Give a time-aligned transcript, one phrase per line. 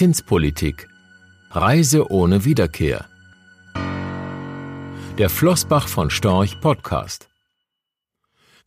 [0.00, 0.88] Zinspolitik.
[1.50, 3.04] Reise ohne Wiederkehr.
[5.18, 7.28] Der Flossbach von Storch Podcast.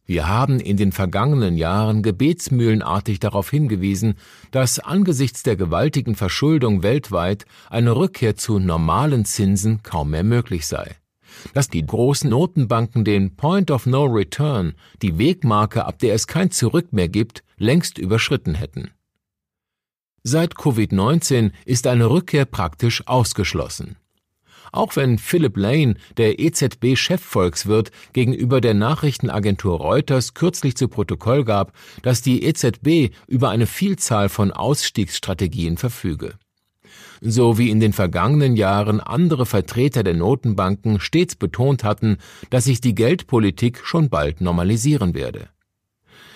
[0.05, 4.13] Wir haben in den vergangenen Jahren gebetsmühlenartig darauf hingewiesen,
[4.51, 10.97] dass angesichts der gewaltigen Verschuldung weltweit eine Rückkehr zu normalen Zinsen kaum mehr möglich sei.
[11.55, 16.51] Dass die großen Notenbanken den Point of No Return, die Wegmarke, ab der es kein
[16.51, 18.91] Zurück mehr gibt, längst überschritten hätten.
[20.25, 23.97] Seit Covid-19 ist eine Rückkehr praktisch ausgeschlossen.
[24.71, 32.21] Auch wenn Philip Lane, der EZB-Chefvolkswirt, gegenüber der Nachrichtenagentur Reuters kürzlich zu Protokoll gab, dass
[32.21, 36.35] die EZB über eine Vielzahl von Ausstiegsstrategien verfüge.
[37.19, 42.17] So wie in den vergangenen Jahren andere Vertreter der Notenbanken stets betont hatten,
[42.49, 45.49] dass sich die Geldpolitik schon bald normalisieren werde.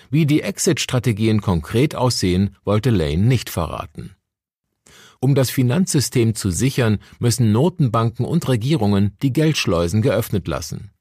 [0.09, 4.15] Wie die Exit-Strategien konkret aussehen, wollte Lane nicht verraten.
[5.19, 10.91] Um das Finanzsystem zu sichern, müssen Notenbanken und Regierungen die Geldschleusen geöffnet lassen.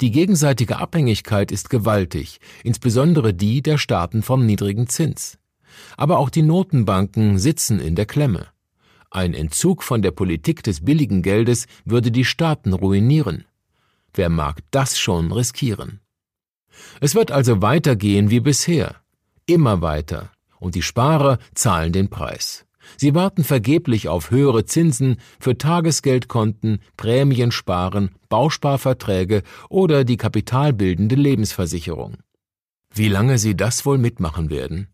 [0.00, 5.38] Die gegenseitige Abhängigkeit ist gewaltig, insbesondere die der Staaten vom niedrigen Zins.
[5.96, 8.46] Aber auch die Notenbanken sitzen in der Klemme.
[9.10, 13.44] Ein Entzug von der Politik des billigen Geldes würde die Staaten ruinieren.
[14.14, 16.00] Wer mag das schon riskieren?
[17.00, 18.96] Es wird also weitergehen wie bisher,
[19.46, 22.66] immer weiter, und die Sparer zahlen den Preis.
[22.96, 32.18] Sie warten vergeblich auf höhere Zinsen für Tagesgeldkonten, Prämiensparen, Bausparverträge oder die kapitalbildende Lebensversicherung.
[32.94, 34.88] Wie lange sie das wohl mitmachen werden?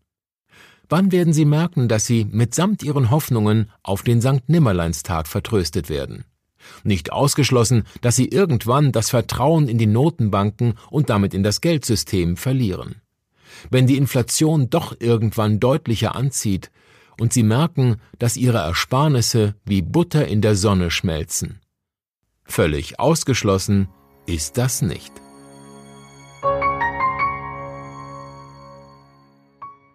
[0.89, 6.25] Wann werden sie merken, dass sie mitsamt ihren Hoffnungen auf den Sankt Nimmerleinstag vertröstet werden?
[6.83, 12.37] Nicht ausgeschlossen, dass sie irgendwann das Vertrauen in die Notenbanken und damit in das Geldsystem
[12.37, 13.01] verlieren.
[13.69, 16.71] Wenn die Inflation doch irgendwann deutlicher anzieht
[17.19, 21.59] und sie merken, dass ihre Ersparnisse wie Butter in der Sonne schmelzen.
[22.45, 23.87] Völlig ausgeschlossen
[24.25, 25.13] ist das nicht.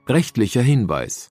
[0.08, 1.30] Rechtlicher Hinweis